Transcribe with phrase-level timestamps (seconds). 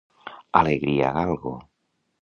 [0.59, 1.53] Alegría Galgo.